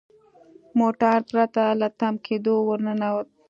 موټر 0.79 1.17
پرته 1.31 1.63
له 1.79 1.87
تم 1.99 2.13
کیدو 2.25 2.55
ور 2.67 2.79
ننوت. 2.85 3.27